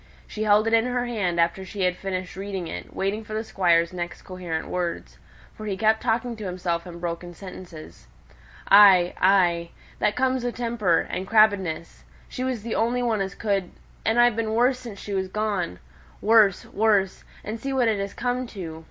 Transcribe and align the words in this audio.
She 0.25 0.41
held 0.41 0.65
it 0.65 0.73
in 0.73 0.85
her 0.87 1.05
hand 1.05 1.39
after 1.39 1.63
she 1.63 1.83
had 1.83 1.95
finished 1.95 2.35
reading 2.35 2.67
it, 2.67 2.91
waiting 2.91 3.23
for 3.23 3.35
the 3.35 3.43
Squire's 3.43 3.93
next 3.93 4.23
coherent 4.23 4.67
words; 4.67 5.19
for 5.53 5.67
he 5.67 5.77
kept 5.77 6.01
talking 6.01 6.35
to 6.37 6.45
himself 6.45 6.87
in 6.87 6.99
broken 6.99 7.35
sentences. 7.35 8.07
"Ay, 8.67 9.13
ay! 9.21 9.69
that 9.99 10.15
comes 10.15 10.43
o' 10.43 10.49
temper, 10.49 11.01
and 11.01 11.27
crabbedness. 11.27 12.03
She 12.27 12.43
was 12.43 12.63
the 12.63 12.73
only 12.73 13.03
one 13.03 13.21
as 13.21 13.35
could, 13.35 13.69
and 14.03 14.19
I've 14.19 14.35
been 14.35 14.53
worse 14.55 14.79
since 14.79 14.97
she 14.97 15.13
was 15.13 15.27
gone. 15.27 15.77
Worse! 16.19 16.65
worse! 16.65 17.23
and 17.43 17.59
see 17.59 17.71
what 17.71 17.87
it 17.87 17.99
has 17.99 18.15
come 18.15 18.47
to! 18.47 18.79